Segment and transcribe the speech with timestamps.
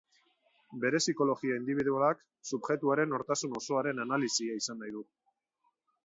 [0.83, 5.05] Bere psikologia indibidualak subjektuaren nortasun osoaren analisia izan nahi du.